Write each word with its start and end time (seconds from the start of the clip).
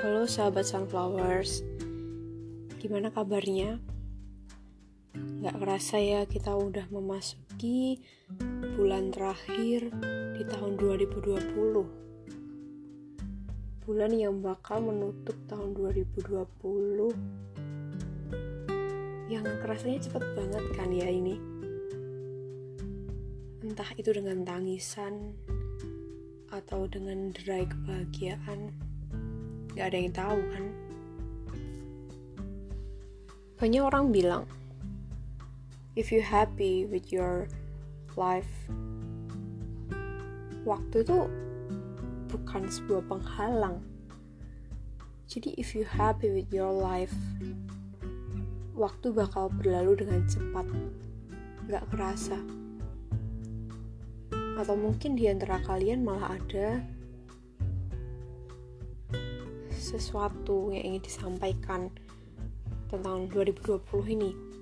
Halo 0.00 0.24
sahabat 0.24 0.64
sunflowers, 0.64 1.60
gimana 2.80 3.12
kabarnya? 3.12 3.76
Gak 5.12 5.60
kerasa 5.60 6.00
ya 6.00 6.24
kita 6.24 6.56
udah 6.56 6.88
memasuki 6.88 8.00
bulan 8.80 9.12
terakhir 9.12 9.92
di 10.40 10.40
tahun 10.48 10.80
2020 10.80 11.04
Bulan 13.84 14.12
yang 14.16 14.40
bakal 14.40 14.80
menutup 14.88 15.36
tahun 15.44 15.76
2020 15.76 16.48
Yang 19.28 19.44
kerasanya 19.60 19.98
cepet 20.00 20.24
banget 20.32 20.64
kan 20.80 20.88
ya 20.96 21.12
ini 21.12 21.36
Entah 23.68 23.92
itu 24.00 24.16
dengan 24.16 24.48
tangisan 24.48 25.36
Atau 26.48 26.88
dengan 26.88 27.36
derai 27.36 27.68
kebahagiaan 27.68 28.88
gak 29.78 29.94
ada 29.94 29.98
yang 30.02 30.14
tahu 30.14 30.38
kan 30.50 30.64
banyak 33.60 33.82
orang 33.84 34.06
bilang 34.10 34.44
if 35.94 36.08
you 36.10 36.18
happy 36.24 36.88
with 36.90 37.12
your 37.14 37.46
life 38.18 38.50
waktu 40.66 41.04
itu 41.06 41.28
bukan 42.30 42.62
sebuah 42.66 43.02
penghalang 43.06 43.78
jadi 45.30 45.54
if 45.60 45.76
you 45.78 45.84
happy 45.86 46.32
with 46.34 46.48
your 46.50 46.70
life 46.74 47.14
waktu 48.74 49.12
bakal 49.14 49.46
berlalu 49.54 50.02
dengan 50.02 50.24
cepat 50.26 50.66
gak 51.70 51.84
kerasa 51.94 52.38
atau 54.58 54.74
mungkin 54.74 55.14
di 55.14 55.30
antara 55.30 55.62
kalian 55.62 56.02
malah 56.02 56.34
ada 56.36 56.82
sesuatu 59.90 60.70
yang 60.70 60.94
ingin 60.94 61.02
disampaikan 61.02 61.90
tentang 62.86 63.26
2020 63.26 64.14
ini 64.14 64.59